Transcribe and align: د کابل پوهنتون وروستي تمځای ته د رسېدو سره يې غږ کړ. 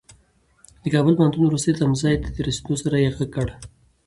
د 0.83 0.85
کابل 0.93 1.13
پوهنتون 1.17 1.43
وروستي 1.45 1.71
تمځای 1.81 2.15
ته 2.23 2.29
د 2.31 2.37
رسېدو 2.47 2.75
سره 2.83 2.95
يې 3.03 3.09
غږ 3.17 3.29
کړ. 3.35 3.47